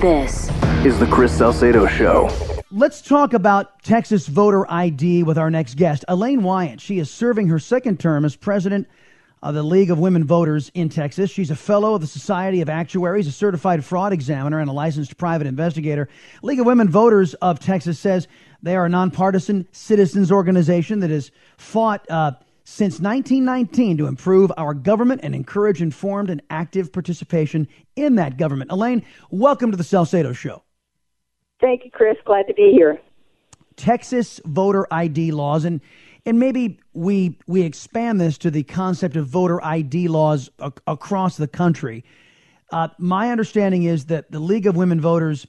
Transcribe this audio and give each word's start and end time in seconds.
This 0.00 0.50
is 0.84 0.98
the 0.98 1.06
Chris 1.06 1.36
Salcedo 1.36 1.86
Show. 1.86 2.30
Let's 2.70 3.00
talk 3.00 3.32
about 3.32 3.82
Texas 3.82 4.26
voter 4.26 4.70
ID 4.70 5.22
with 5.22 5.38
our 5.38 5.50
next 5.50 5.76
guest, 5.76 6.04
Elaine 6.08 6.42
Wiant. 6.42 6.80
She 6.80 6.98
is 6.98 7.10
serving 7.10 7.48
her 7.48 7.58
second 7.58 8.00
term 8.00 8.24
as 8.24 8.34
president 8.34 8.88
of 9.44 9.54
the 9.54 9.62
League 9.62 9.90
of 9.90 9.98
Women 9.98 10.24
Voters 10.24 10.70
in 10.74 10.88
Texas. 10.88 11.30
She's 11.30 11.50
a 11.50 11.56
fellow 11.56 11.94
of 11.94 12.00
the 12.00 12.06
Society 12.06 12.62
of 12.62 12.68
Actuaries, 12.68 13.26
a 13.26 13.32
certified 13.32 13.84
fraud 13.84 14.12
examiner, 14.12 14.58
and 14.58 14.70
a 14.70 14.72
licensed 14.72 15.16
private 15.18 15.46
investigator. 15.46 16.08
League 16.42 16.58
of 16.58 16.66
Women 16.66 16.88
Voters 16.88 17.34
of 17.34 17.60
Texas 17.60 17.98
says 17.98 18.26
they 18.62 18.74
are 18.74 18.86
a 18.86 18.88
nonpartisan 18.88 19.68
citizens 19.70 20.32
organization 20.32 21.00
that 21.00 21.10
has 21.10 21.30
fought 21.58 22.10
uh, 22.10 22.32
since 22.64 22.98
1919 22.98 23.98
to 23.98 24.06
improve 24.06 24.50
our 24.56 24.74
government 24.74 25.20
and 25.22 25.34
encourage 25.34 25.82
informed 25.82 26.30
and 26.30 26.42
active 26.50 26.92
participation 26.92 27.68
in 27.94 28.16
that 28.16 28.38
government. 28.38 28.70
Elaine, 28.70 29.04
welcome 29.30 29.70
to 29.70 29.76
the 29.76 29.84
Salcedo 29.84 30.32
Show. 30.32 30.62
Thank 31.60 31.84
you, 31.84 31.90
Chris. 31.90 32.16
Glad 32.24 32.46
to 32.48 32.54
be 32.54 32.72
here. 32.72 33.00
Texas 33.76 34.40
voter 34.44 34.86
ID 34.90 35.32
laws 35.32 35.64
and 35.64 35.80
and 36.26 36.38
maybe 36.38 36.78
we 36.94 37.38
we 37.46 37.62
expand 37.62 38.20
this 38.20 38.38
to 38.38 38.50
the 38.50 38.62
concept 38.62 39.16
of 39.16 39.26
voter 39.26 39.62
ID 39.62 40.08
laws 40.08 40.50
a- 40.58 40.72
across 40.86 41.36
the 41.36 41.48
country. 41.48 42.04
Uh, 42.72 42.88
my 42.98 43.30
understanding 43.30 43.82
is 43.82 44.06
that 44.06 44.30
the 44.30 44.40
League 44.40 44.66
of 44.66 44.74
Women 44.74 45.00
Voters 45.00 45.46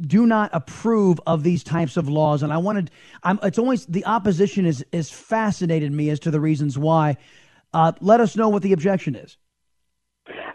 do 0.00 0.26
not 0.26 0.50
approve 0.52 1.20
of 1.26 1.42
these 1.42 1.62
types 1.62 1.96
of 1.96 2.08
laws, 2.08 2.42
and 2.42 2.52
I 2.52 2.58
wanted. 2.58 2.90
I'm, 3.22 3.38
it's 3.42 3.58
always 3.58 3.86
the 3.86 4.04
opposition 4.04 4.66
is 4.66 4.84
is 4.92 5.10
fascinated 5.10 5.92
me 5.92 6.10
as 6.10 6.20
to 6.20 6.30
the 6.30 6.40
reasons 6.40 6.78
why. 6.78 7.16
Uh, 7.72 7.92
let 8.00 8.20
us 8.20 8.34
know 8.36 8.48
what 8.48 8.62
the 8.62 8.72
objection 8.72 9.14
is. 9.14 9.36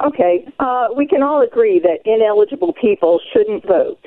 Okay, 0.05 0.45
uh, 0.59 0.87
we 0.95 1.07
can 1.07 1.23
all 1.23 1.41
agree 1.41 1.79
that 1.79 1.99
ineligible 2.05 2.73
people 2.73 3.19
shouldn't 3.31 3.65
vote, 3.65 3.99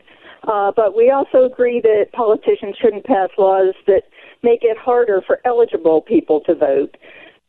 uh, 0.47 0.71
but 0.77 0.95
we 0.95 1.11
also 1.11 1.45
agree 1.45 1.81
that 1.81 2.13
politicians 2.13 2.77
shouldn't 2.81 3.05
pass 3.05 3.31
laws 3.39 3.75
that 3.87 4.03
make 4.43 4.61
it 4.63 4.77
harder 4.77 5.23
for 5.27 5.41
eligible 5.45 6.03
people 6.03 6.41
to 6.43 6.55
vote. 6.55 6.97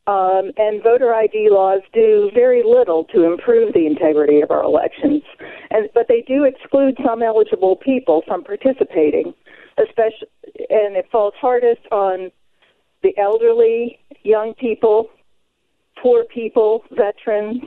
Um, 0.07 0.51
and 0.57 0.81
voter 0.81 1.13
ID 1.13 1.49
laws 1.51 1.81
do 1.93 2.31
very 2.33 2.63
little 2.65 3.03
to 3.13 3.31
improve 3.31 3.73
the 3.73 3.85
integrity 3.85 4.41
of 4.41 4.49
our 4.49 4.63
elections, 4.63 5.21
and 5.69 5.87
but 5.93 6.07
they 6.07 6.23
do 6.27 6.45
exclude 6.45 6.97
some 7.05 7.21
eligible 7.21 7.75
people 7.75 8.23
from 8.25 8.43
participating, 8.43 9.35
especially, 9.77 10.27
and 10.69 10.95
it 10.97 11.05
falls 11.11 11.35
hardest 11.39 11.81
on 11.91 12.31
the 13.03 13.15
elderly, 13.17 13.99
young 14.23 14.55
people, 14.55 15.09
poor 16.01 16.23
people, 16.25 16.83
veterans. 16.91 17.61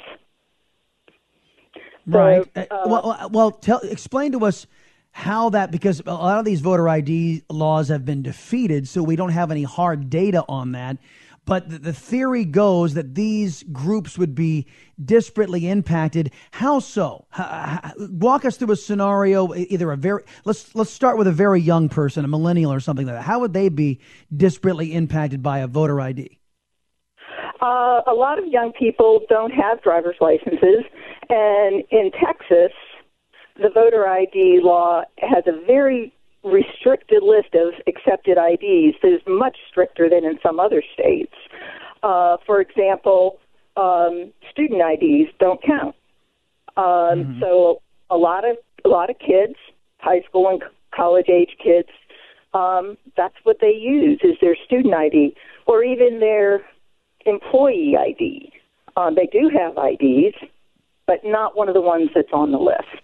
Right. 2.06 2.44
So, 2.54 2.66
Uh, 2.70 2.82
well, 2.86 3.28
well, 3.30 3.50
tell 3.52 3.78
explain 3.80 4.32
to 4.32 4.44
us 4.44 4.66
how 5.12 5.50
that 5.50 5.70
because 5.70 6.02
a 6.06 6.12
lot 6.12 6.38
of 6.38 6.44
these 6.44 6.60
voter 6.60 6.88
ID 6.88 7.44
laws 7.50 7.88
have 7.88 8.04
been 8.04 8.22
defeated, 8.22 8.88
so 8.88 9.02
we 9.02 9.14
don't 9.14 9.30
have 9.30 9.50
any 9.50 9.62
hard 9.62 10.10
data 10.10 10.44
on 10.48 10.72
that. 10.72 10.96
But 11.44 11.68
the, 11.68 11.78
the 11.78 11.92
theory 11.92 12.44
goes 12.44 12.94
that 12.94 13.14
these 13.14 13.64
groups 13.64 14.16
would 14.16 14.34
be 14.34 14.66
disparately 15.02 15.64
impacted. 15.64 16.30
How 16.52 16.78
so? 16.78 17.26
Walk 17.98 18.44
us 18.44 18.56
through 18.56 18.72
a 18.72 18.76
scenario. 18.76 19.52
Either 19.54 19.90
a 19.90 19.96
very 19.96 20.22
let's 20.44 20.74
let's 20.74 20.90
start 20.90 21.18
with 21.18 21.26
a 21.26 21.32
very 21.32 21.60
young 21.60 21.88
person, 21.88 22.24
a 22.24 22.28
millennial 22.28 22.72
or 22.72 22.80
something 22.80 23.06
like 23.06 23.16
that. 23.16 23.22
How 23.22 23.40
would 23.40 23.52
they 23.52 23.68
be 23.68 24.00
disparately 24.34 24.92
impacted 24.92 25.42
by 25.42 25.58
a 25.58 25.66
voter 25.66 26.00
ID? 26.00 26.38
Uh, 27.60 28.02
a 28.06 28.14
lot 28.14 28.38
of 28.38 28.46
young 28.46 28.72
people 28.72 29.20
don't 29.28 29.52
have 29.52 29.82
driver's 29.82 30.16
licenses, 30.20 30.84
and 31.28 31.84
in 31.90 32.10
Texas, 32.12 32.72
the 33.56 33.68
voter 33.72 34.08
ID 34.08 34.60
law 34.62 35.02
has 35.18 35.44
a 35.46 35.64
very 35.64 36.12
restricted 36.44 37.22
list 37.22 37.54
of 37.54 37.74
accepted 37.86 38.36
IDs 38.38 38.96
that 39.02 39.12
is 39.14 39.22
much 39.26 39.56
stricter 39.70 40.08
than 40.08 40.24
in 40.24 40.38
some 40.42 40.58
other 40.58 40.82
states. 40.92 41.34
Uh, 42.02 42.36
for 42.46 42.60
example, 42.60 43.38
um, 43.76 44.32
student 44.50 44.80
IDs 44.80 45.30
don't 45.38 45.62
count. 45.62 45.94
Um, 46.76 47.38
So 47.40 47.80
a 48.10 48.16
lot 48.16 48.48
of 48.48 48.56
a 48.84 48.88
lot 48.88 49.10
of 49.10 49.18
kids, 49.18 49.54
high 49.98 50.22
school 50.28 50.48
and 50.48 50.62
college 50.94 51.28
age 51.28 51.56
kids, 51.62 51.88
um, 52.54 52.98
that's 53.16 53.36
what 53.44 53.58
they 53.60 53.72
use 53.74 54.20
is 54.22 54.36
their 54.40 54.56
student 54.66 54.92
ID 54.94 55.34
or 55.66 55.84
even 55.84 56.20
their 56.20 56.62
employee 57.24 57.96
ID. 57.96 58.52
Um, 58.96 59.14
they 59.14 59.26
do 59.26 59.48
have 59.48 59.72
IDs, 59.78 60.36
but 61.06 61.20
not 61.24 61.56
one 61.56 61.68
of 61.68 61.74
the 61.74 61.80
ones 61.80 62.10
that's 62.14 62.32
on 62.32 62.50
the 62.52 62.58
list. 62.58 63.01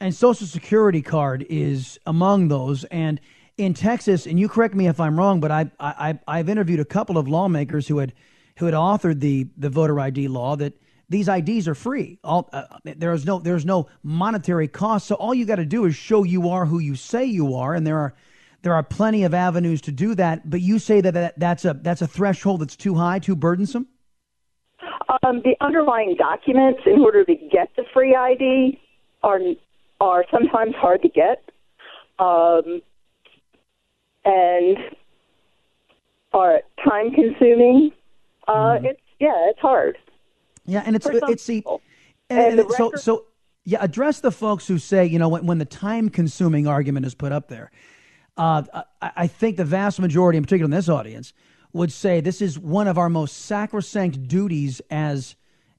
And 0.00 0.14
Social 0.14 0.46
Security 0.46 1.02
card 1.02 1.46
is 1.48 1.98
among 2.06 2.48
those. 2.48 2.84
And 2.84 3.20
in 3.56 3.72
Texas, 3.72 4.26
and 4.26 4.38
you 4.38 4.48
correct 4.48 4.74
me 4.74 4.86
if 4.88 5.00
I'm 5.00 5.18
wrong, 5.18 5.40
but 5.40 5.50
I, 5.50 5.70
I 5.80 6.18
I've 6.28 6.48
interviewed 6.48 6.80
a 6.80 6.84
couple 6.84 7.16
of 7.16 7.26
lawmakers 7.26 7.88
who 7.88 7.98
had 7.98 8.12
who 8.58 8.66
had 8.66 8.74
authored 8.74 9.20
the 9.20 9.46
the 9.56 9.70
voter 9.70 9.98
ID 9.98 10.28
law 10.28 10.56
that 10.56 10.74
these 11.08 11.28
IDs 11.28 11.66
are 11.68 11.74
free. 11.74 12.18
All 12.22 12.48
uh, 12.52 12.64
there 12.84 13.12
is 13.12 13.24
no 13.24 13.38
there's 13.38 13.64
no 13.64 13.88
monetary 14.02 14.68
cost. 14.68 15.06
So 15.06 15.14
all 15.14 15.34
you 15.34 15.46
got 15.46 15.56
to 15.56 15.64
do 15.64 15.86
is 15.86 15.94
show 15.94 16.24
you 16.24 16.50
are 16.50 16.66
who 16.66 16.78
you 16.78 16.96
say 16.96 17.24
you 17.24 17.54
are, 17.54 17.74
and 17.74 17.86
there 17.86 17.98
are 17.98 18.14
there 18.62 18.74
are 18.74 18.82
plenty 18.82 19.24
of 19.24 19.32
avenues 19.32 19.80
to 19.82 19.92
do 19.92 20.14
that. 20.16 20.50
But 20.50 20.60
you 20.60 20.78
say 20.78 21.00
that, 21.00 21.14
that 21.14 21.38
that's 21.38 21.64
a 21.64 21.74
that's 21.74 22.02
a 22.02 22.06
threshold 22.06 22.60
that's 22.60 22.76
too 22.76 22.94
high, 22.94 23.20
too 23.20 23.36
burdensome. 23.36 23.86
Um, 25.22 25.40
the 25.44 25.54
underlying 25.60 26.16
documents 26.18 26.80
in 26.84 27.00
order 27.00 27.24
to 27.24 27.34
get 27.34 27.70
the 27.76 27.84
free 27.94 28.14
ID 28.14 28.78
are 29.22 29.38
are 30.00 30.24
sometimes 30.30 30.74
hard 30.74 31.02
to 31.02 31.08
get, 31.08 31.42
um, 32.18 32.80
and 34.24 34.76
are 36.32 36.60
time 36.84 37.10
consuming. 37.12 37.92
Uh, 38.48 38.78
It's 38.82 39.00
yeah, 39.18 39.32
it's 39.50 39.60
hard. 39.60 39.96
Yeah, 40.66 40.82
and 40.84 40.94
it's 40.96 41.06
some 41.06 41.14
it's 41.14 41.46
the 41.46 41.62
and, 41.66 41.80
And 42.28 42.40
and 42.40 42.58
the 42.58 42.74
so 42.74 42.86
record- 42.86 43.00
so 43.00 43.24
yeah. 43.64 43.78
Address 43.82 44.20
the 44.20 44.32
folks 44.32 44.66
who 44.66 44.78
say 44.78 45.06
you 45.06 45.18
know 45.18 45.28
when, 45.28 45.46
when 45.46 45.58
the 45.58 45.64
time 45.64 46.08
consuming 46.10 46.66
argument 46.66 47.06
is 47.06 47.14
put 47.14 47.32
up 47.32 47.48
there. 47.48 47.70
Uh, 48.36 48.62
I, 49.00 49.10
I 49.16 49.26
think 49.28 49.56
the 49.56 49.64
vast 49.64 49.98
majority, 49.98 50.36
in 50.36 50.44
particular 50.44 50.66
in 50.66 50.70
this 50.70 50.90
audience, 50.90 51.32
would 51.72 51.90
say 51.90 52.20
this 52.20 52.42
is 52.42 52.58
one 52.58 52.86
of 52.86 52.98
our 52.98 53.08
most 53.08 53.46
sacrosanct 53.46 54.28
duties 54.28 54.82
as 54.90 55.36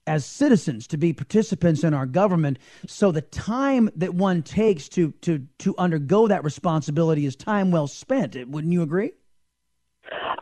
as 0.08 0.24
citizens 0.24 0.86
to 0.88 0.96
be 0.96 1.12
participants 1.12 1.84
in 1.84 1.94
our 1.94 2.06
government. 2.06 2.58
So 2.86 3.12
the 3.12 3.20
time 3.20 3.90
that 3.96 4.14
one 4.14 4.42
takes 4.42 4.88
to 4.90 5.12
to 5.22 5.46
to 5.58 5.74
undergo 5.78 6.26
that 6.26 6.42
responsibility 6.42 7.26
is 7.26 7.36
time 7.36 7.70
well 7.70 7.86
spent. 7.86 8.36
Wouldn't 8.48 8.72
you 8.72 8.82
agree? 8.82 9.12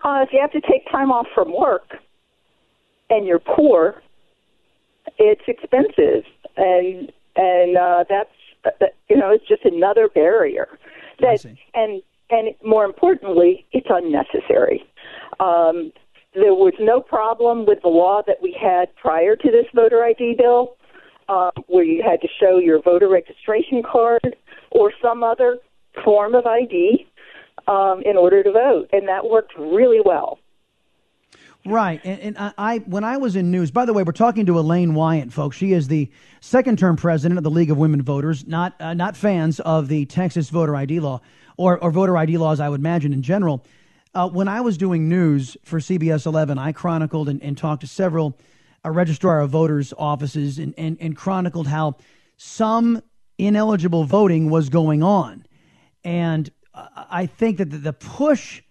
Uh, 0.04 0.22
if 0.22 0.32
you 0.32 0.40
have 0.40 0.52
to 0.52 0.60
take 0.60 0.88
time 0.90 1.10
off 1.10 1.26
from 1.34 1.52
work 1.52 1.96
and 3.10 3.26
you're 3.26 3.40
poor, 3.40 4.02
it's 5.18 5.42
expensive, 5.48 6.24
and 6.56 7.12
and 7.34 7.76
uh, 7.76 8.04
that's 8.08 8.30
you 9.08 9.16
know 9.16 9.30
it's 9.30 9.46
just 9.48 9.64
another 9.64 10.08
barrier. 10.08 10.78
That 11.20 11.44
and 11.74 12.02
and 12.30 12.54
more 12.64 12.84
importantly, 12.84 13.66
it's 13.72 13.88
unnecessary. 13.88 14.84
Um, 15.40 15.92
there 16.36 16.54
was 16.54 16.74
no 16.78 17.00
problem 17.00 17.64
with 17.66 17.80
the 17.82 17.88
law 17.88 18.22
that 18.26 18.36
we 18.42 18.56
had 18.60 18.94
prior 18.96 19.36
to 19.36 19.50
this 19.50 19.66
voter 19.74 20.04
ID 20.04 20.36
bill, 20.38 20.76
um, 21.28 21.50
where 21.66 21.84
you 21.84 22.02
had 22.02 22.20
to 22.20 22.28
show 22.38 22.58
your 22.58 22.80
voter 22.80 23.08
registration 23.08 23.82
card 23.82 24.36
or 24.70 24.92
some 25.02 25.24
other 25.24 25.58
form 26.04 26.34
of 26.34 26.44
ID 26.46 27.06
um, 27.66 28.02
in 28.04 28.16
order 28.16 28.42
to 28.42 28.52
vote, 28.52 28.88
and 28.92 29.08
that 29.08 29.24
worked 29.24 29.52
really 29.58 30.00
well. 30.04 30.38
Right, 31.64 32.00
and, 32.04 32.20
and 32.20 32.38
I, 32.38 32.52
I, 32.58 32.78
when 32.78 33.02
I 33.02 33.16
was 33.16 33.34
in 33.34 33.50
news. 33.50 33.72
By 33.72 33.86
the 33.86 33.92
way, 33.92 34.04
we're 34.04 34.12
talking 34.12 34.46
to 34.46 34.58
Elaine 34.58 34.94
Wyatt, 34.94 35.32
folks. 35.32 35.56
She 35.56 35.72
is 35.72 35.88
the 35.88 36.08
second-term 36.40 36.96
president 36.96 37.38
of 37.38 37.44
the 37.44 37.50
League 37.50 37.72
of 37.72 37.76
Women 37.76 38.02
Voters. 38.02 38.46
Not 38.46 38.80
uh, 38.80 38.94
not 38.94 39.16
fans 39.16 39.58
of 39.58 39.88
the 39.88 40.04
Texas 40.04 40.50
voter 40.50 40.76
ID 40.76 41.00
law 41.00 41.20
or, 41.56 41.82
or 41.82 41.90
voter 41.90 42.16
ID 42.16 42.38
laws, 42.38 42.60
I 42.60 42.68
would 42.68 42.80
imagine 42.80 43.12
in 43.12 43.22
general. 43.22 43.64
Uh, 44.16 44.26
when 44.26 44.48
I 44.48 44.62
was 44.62 44.78
doing 44.78 45.10
news 45.10 45.58
for 45.62 45.78
CBS 45.78 46.24
11, 46.24 46.58
I 46.58 46.72
chronicled 46.72 47.28
and, 47.28 47.42
and 47.42 47.56
talked 47.56 47.82
to 47.82 47.86
several 47.86 48.38
uh, 48.82 48.90
registrar 48.90 49.40
of 49.40 49.50
voters 49.50 49.92
offices 49.98 50.58
and, 50.58 50.72
and, 50.78 50.96
and 51.02 51.14
chronicled 51.14 51.66
how 51.66 51.96
some 52.38 53.02
ineligible 53.36 54.04
voting 54.04 54.48
was 54.48 54.70
going 54.70 55.02
on, 55.02 55.44
and 56.02 56.50
I 56.72 57.26
think 57.26 57.58
that 57.58 57.66
the 57.66 57.92
push 57.92 58.62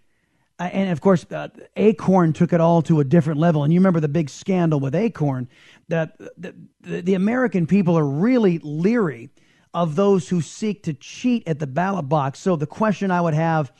uh, 0.57 0.63
and 0.63 0.89
of 0.89 1.01
course, 1.01 1.25
uh, 1.31 1.49
Acorn 1.75 2.33
took 2.33 2.51
it 2.51 2.61
all 2.61 2.81
to 2.83 2.99
a 3.01 3.03
different 3.03 3.39
level. 3.39 3.63
And 3.63 3.73
you 3.73 3.79
remember 3.79 3.99
the 3.99 4.07
big 4.07 4.29
scandal 4.29 4.79
with 4.79 4.95
Acorn 4.95 5.49
that 5.89 6.17
the, 6.37 6.55
the, 6.81 7.13
American 7.13 7.67
people 7.67 7.97
are 7.99 8.05
really 8.05 8.59
leery 8.59 9.29
of 9.73 9.97
those 9.97 10.29
who 10.29 10.41
seek 10.41 10.83
to 10.83 10.93
cheat 10.93 11.43
at 11.45 11.59
the 11.59 11.67
ballot 11.67 12.07
box. 12.07 12.39
So 12.39 12.55
the 12.55 12.65
question 12.65 13.11
I 13.11 13.19
would 13.19 13.33
have 13.33 13.73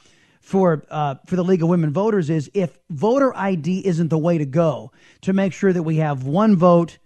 for 0.45 0.85
uh, 0.89 1.15
for 1.25 1.35
the 1.35 1.43
League 1.43 1.63
of 1.63 1.69
Women 1.69 1.91
Voters 1.91 2.29
is 2.29 2.49
if 2.53 2.77
voter 2.89 3.35
ID 3.35 3.85
isn't 3.85 4.09
the 4.09 4.17
way 4.17 4.37
to 4.37 4.45
go 4.45 4.91
to 5.21 5.33
make 5.33 5.51
sure 5.51 5.73
that 5.73 5.83
we 5.83 5.97
have 5.97 6.23
one 6.23 6.55
vote 6.55 6.97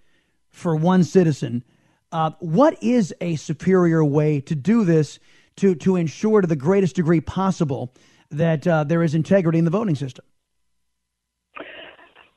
for 0.50 0.76
one 0.76 1.04
citizen, 1.04 1.64
uh, 2.12 2.32
what 2.40 2.82
is 2.84 3.14
a 3.22 3.36
superior 3.38 4.04
way 4.04 4.42
to 4.42 4.56
do 4.56 4.84
this 4.84 5.20
to 5.56 5.74
to 5.76 5.96
ensure 5.96 6.42
to 6.42 6.48
the 6.48 6.56
greatest 6.56 6.96
degree 6.96 7.22
possible? 7.22 7.94
that 8.32 8.68
uh, 8.68 8.84
there 8.84 9.04
is 9.04 9.16
integrity 9.16 9.58
in 9.58 9.66
the 9.66 9.72
voting 9.72 9.96
system? 9.96 10.26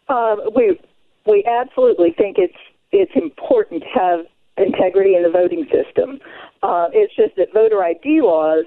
Uh, 0.09 0.37
we 0.55 0.79
we 1.27 1.45
absolutely 1.45 2.13
think 2.17 2.37
it's 2.39 2.57
it's 2.91 3.13
important 3.15 3.83
to 3.83 3.89
have 3.89 4.27
integrity 4.59 5.15
in 5.15 5.23
the 5.23 5.31
voting 5.31 5.67
system. 5.73 6.19
Uh, 6.63 6.89
it's 6.93 7.15
just 7.17 7.35
that 7.37 7.53
voter 7.53 7.83
ID 7.83 8.21
laws 8.21 8.65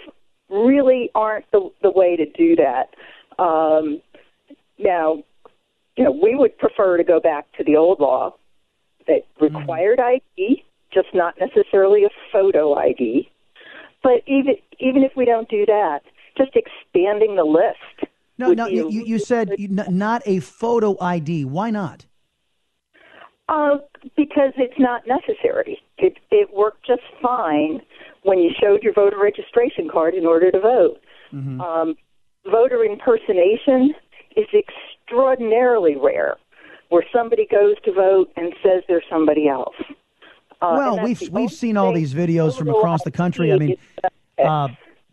really 0.55 1.09
aren't 1.15 1.49
the, 1.51 1.69
the 1.81 1.91
way 1.91 2.15
to 2.15 2.25
do 2.25 2.55
that. 2.55 2.89
Um, 3.41 4.01
now, 4.79 5.23
you 5.97 6.03
know, 6.03 6.11
we 6.11 6.35
would 6.35 6.57
prefer 6.57 6.97
to 6.97 7.03
go 7.03 7.19
back 7.19 7.45
to 7.57 7.63
the 7.63 7.75
old 7.75 7.99
law 7.99 8.35
that 9.07 9.21
mm-hmm. 9.39 9.57
required. 9.57 9.99
ID, 9.99 10.63
just 10.93 11.07
not 11.13 11.35
necessarily 11.39 12.03
a 12.03 12.09
photo 12.31 12.73
ID. 12.75 13.29
But 14.03 14.21
even 14.27 14.55
even 14.79 15.03
if 15.03 15.13
we 15.15 15.25
don't 15.25 15.49
do 15.49 15.65
that, 15.65 16.01
just 16.37 16.51
expanding 16.55 17.35
the 17.35 17.43
list. 17.43 18.11
No, 18.37 18.53
no, 18.53 18.67
you, 18.67 18.89
you 18.89 19.17
said 19.17 19.53
not 19.57 20.21
a 20.25 20.39
photo 20.41 20.97
ID. 21.01 21.45
Why 21.45 21.71
not? 21.71 22.05
Uh, 23.47 23.77
because 24.17 24.53
it's 24.57 24.77
not 24.79 25.03
necessary. 25.07 25.79
It, 25.97 26.17
it 26.31 26.53
worked 26.53 26.85
just 26.85 27.03
fine 27.21 27.81
when 28.23 28.39
you 28.39 28.51
showed 28.61 28.83
your 28.83 28.93
voter 28.93 29.17
registration 29.21 29.89
card 29.89 30.13
in 30.13 30.25
order 30.25 30.51
to 30.51 30.59
vote. 30.59 30.99
Mm-hmm. 31.33 31.61
Um, 31.61 31.95
voter 32.49 32.83
impersonation 32.83 33.93
is 34.35 34.47
extraordinarily 34.53 35.95
rare, 35.95 36.35
where 36.89 37.03
somebody 37.13 37.47
goes 37.49 37.75
to 37.85 37.93
vote 37.93 38.31
and 38.35 38.53
says 38.61 38.83
they're 38.87 39.03
somebody 39.09 39.47
else. 39.47 39.75
Uh, 40.61 40.75
well, 40.77 40.99
we've 41.03 41.21
we've 41.31 41.51
seen 41.51 41.77
all 41.77 41.93
these 41.93 42.13
videos 42.13 42.57
from 42.57 42.69
across 42.69 43.03
the 43.03 43.11
country. 43.11 43.51
I 43.51 43.57
mean, 43.57 43.75
uh, 44.43 44.69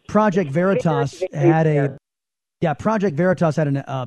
Project 0.09 0.51
Veritas 0.51 1.23
had 1.33 1.67
a 1.67 1.99
yeah 2.61 2.75
Project 2.75 3.17
Veritas 3.17 3.57
had 3.57 3.69
an, 3.69 3.77
uh, 3.79 4.07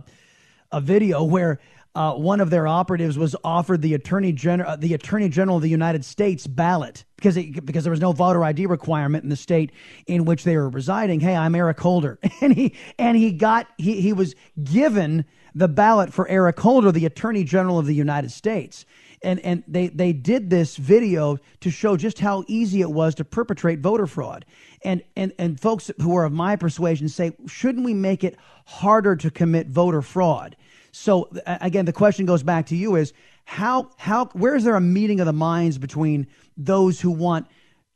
a 0.71 0.81
video 0.81 1.23
where 1.23 1.59
uh, 1.95 2.13
one 2.13 2.41
of 2.41 2.49
their 2.49 2.67
operatives 2.67 3.17
was 3.17 3.35
offered 3.43 3.81
the 3.81 3.93
attorney 3.93 4.31
general 4.31 4.71
uh, 4.71 4.75
the 4.75 4.93
attorney 4.93 5.29
general 5.29 5.57
of 5.57 5.63
the 5.63 5.69
United 5.69 6.03
States 6.03 6.45
ballot 6.45 7.05
because 7.15 7.37
it, 7.37 7.65
because 7.65 7.83
there 7.83 7.91
was 7.91 8.01
no 8.01 8.11
voter 8.11 8.43
ID 8.43 8.65
requirement 8.65 9.23
in 9.23 9.29
the 9.29 9.35
state 9.35 9.71
in 10.05 10.25
which 10.25 10.43
they 10.43 10.57
were 10.57 10.69
residing. 10.69 11.19
Hey, 11.19 11.35
I'm 11.35 11.55
Eric 11.55 11.79
Holder, 11.79 12.19
and 12.41 12.53
he 12.53 12.75
and 12.99 13.17
he 13.17 13.31
got 13.31 13.67
he 13.77 14.01
he 14.01 14.13
was 14.13 14.35
given 14.63 15.25
the 15.55 15.69
ballot 15.69 16.13
for 16.13 16.27
Eric 16.27 16.59
Holder, 16.59 16.91
the 16.91 17.05
attorney 17.05 17.45
general 17.45 17.79
of 17.79 17.85
the 17.85 17.95
United 17.95 18.31
States 18.31 18.85
and 19.25 19.39
and 19.39 19.63
they 19.67 19.87
they 19.87 20.13
did 20.13 20.49
this 20.49 20.77
video 20.77 21.37
to 21.61 21.69
show 21.71 21.97
just 21.97 22.19
how 22.19 22.43
easy 22.47 22.81
it 22.81 22.91
was 22.91 23.15
to 23.15 23.25
perpetrate 23.25 23.79
voter 23.79 24.07
fraud. 24.07 24.45
And 24.83 25.01
and 25.15 25.33
and 25.39 25.59
folks 25.59 25.91
who 26.01 26.15
are 26.15 26.25
of 26.25 26.31
my 26.31 26.55
persuasion 26.55 27.09
say, 27.09 27.31
shouldn't 27.47 27.85
we 27.85 27.93
make 27.93 28.23
it 28.23 28.37
harder 28.65 29.15
to 29.15 29.31
commit 29.31 29.67
voter 29.67 30.01
fraud? 30.01 30.55
So 30.97 31.29
again, 31.45 31.83
the 31.83 31.91
question 31.91 32.25
goes 32.25 32.41
back 32.41 32.67
to 32.67 32.75
you: 32.75 32.95
is 32.95 33.11
how 33.43 33.89
how 33.97 34.27
where 34.27 34.55
is 34.55 34.63
there 34.63 34.75
a 34.75 34.81
meeting 34.81 35.19
of 35.19 35.25
the 35.25 35.33
minds 35.33 35.77
between 35.77 36.25
those 36.55 37.01
who 37.01 37.11
want 37.11 37.47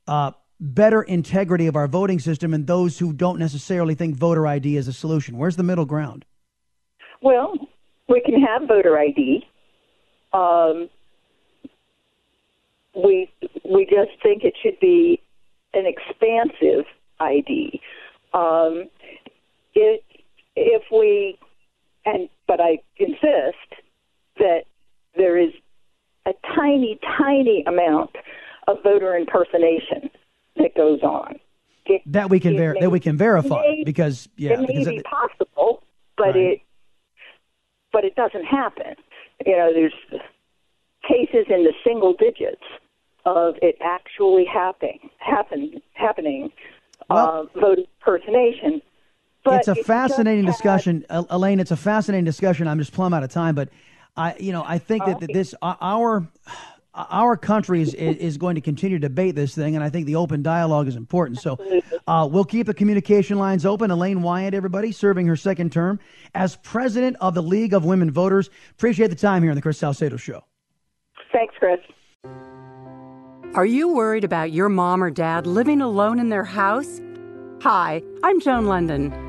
uh, 0.06 0.32
better 0.60 1.02
integrity 1.04 1.68
of 1.68 1.78
our 1.78 1.88
voting 1.88 2.20
system 2.20 2.54
and 2.54 2.68
those 2.68 3.00
who 3.00 3.14
don't 3.14 3.40
necessarily 3.40 3.96
think 3.96 4.18
voter 4.18 4.46
ID 4.46 4.76
is 4.76 4.90
a 4.90 4.94
solution? 4.94 5.38
Where's 5.38 5.56
the 5.56 5.64
middle 5.64 5.86
ground? 5.86 6.26
Well, 7.22 7.54
we 8.10 8.20
can 8.20 8.42
have 8.42 8.68
voter 8.68 9.00
ID. 9.00 9.46
Um, 10.34 10.90
we 12.94 13.32
we 13.64 13.86
just 13.86 14.22
think 14.22 14.44
it 14.44 14.56
should 14.62 14.80
be 14.82 15.22
an 15.74 15.86
expansive 15.86 16.86
ID. 17.22 17.80
Um, 18.34 18.90
it, 19.74 20.04
if 20.58 20.84
we 20.92 21.40
and 22.14 22.30
but 22.48 22.60
I 22.62 22.80
insist 22.98 23.84
that 24.38 24.64
there 25.16 25.38
is 25.38 25.52
a 26.26 26.32
tiny, 26.56 27.00
tiny 27.18 27.64
amount 27.66 28.12
of 28.68 28.78
voter 28.84 29.16
impersonation 29.16 30.10
that 30.58 30.76
goes 30.76 31.02
on. 31.02 31.40
It, 31.86 32.02
that 32.06 32.30
we 32.30 32.40
can 32.40 32.56
ver- 32.56 32.74
may, 32.74 32.82
that 32.82 32.90
we 32.92 33.00
can 33.00 33.18
verify 33.18 33.62
may, 33.62 33.84
because 33.84 34.30
yeah, 34.38 34.54
it 34.54 34.60
may 34.62 34.86
be 34.86 35.02
possible, 35.02 35.84
but 36.18 36.28
right. 36.28 36.36
it 36.36 36.62
but 37.92 38.06
it 38.06 38.16
doesn't 38.16 38.46
happen. 38.46 38.96
You 39.46 39.58
know, 39.58 39.72
there's 39.74 39.94
cases 41.08 41.46
in 41.50 41.64
the 41.64 41.74
single 41.84 42.14
digits 42.14 42.62
of 43.26 43.56
it 43.62 43.78
actually 43.82 44.46
happening, 44.46 45.10
happen, 45.18 45.82
happening, 45.94 46.52
well, 47.10 47.50
uh, 47.56 47.60
vote 47.60 47.80
impersonation. 47.80 48.82
But 49.50 49.60
it's 49.60 49.68
a 49.68 49.84
fascinating 49.84 50.46
discussion, 50.46 51.06
Elaine. 51.10 51.60
It's 51.60 51.72
a 51.72 51.78
fascinating 51.78 52.26
discussion. 52.26 52.68
I'm 52.68 52.80
just 52.80 52.94
plumb 52.94 53.14
out 53.14 53.24
of 53.24 53.30
time, 53.30 53.56
but 53.56 53.70
I, 54.16 54.36
you 54.40 54.52
know, 54.52 54.64
I 54.66 54.78
think 54.78 55.06
that, 55.06 55.20
that 55.22 55.34
this 55.34 55.56
our 55.62 56.28
our 56.94 57.38
country 57.38 57.82
is, 57.82 57.94
is 57.94 58.38
going 58.38 58.56
to 58.56 58.62
continue 58.62 59.00
to 59.00 59.08
debate 59.08 59.36
this 59.36 59.56
thing, 59.56 59.76
and 59.76 59.84
I 59.84 59.90
think 59.90 60.06
the 60.06 60.16
open 60.16 60.44
dialogue 60.44 60.88
is 60.88 60.96
important. 60.96 61.40
So 61.40 61.58
uh, 62.08 62.28
we'll 62.30 62.44
keep 62.44 62.68
the 62.68 62.74
communication 62.74 63.38
lines 63.38 63.66
open. 63.66 63.92
Elaine 63.92 64.22
Wyatt, 64.22 64.54
everybody, 64.54 64.92
serving 64.92 65.26
her 65.28 65.36
second 65.36 65.72
term 65.72 66.00
as 66.36 66.58
president 66.58 67.16
of 67.22 67.36
the 67.36 67.44
League 67.44 67.74
of 67.74 67.86
Women 67.86 68.12
Voters. 68.12 68.50
Appreciate 68.72 69.08
the 69.08 69.16
time 69.16 69.44
here 69.44 69.52
on 69.52 69.56
the 69.56 69.62
Chris 69.62 69.78
Salcedo 69.78 70.18
Show. 70.18 70.44
Thanks, 71.32 71.56
Chris. 71.58 71.80
Are 73.56 73.66
you 73.66 73.88
worried 73.88 74.24
about 74.24 74.52
your 74.52 74.70
mom 74.70 75.02
or 75.02 75.10
dad 75.10 75.48
living 75.48 75.82
alone 75.82 76.20
in 76.20 76.30
their 76.30 76.44
house? 76.44 77.00
Hi, 77.62 78.02
I'm 78.24 78.40
Joan 78.42 78.66
London. 78.66 79.29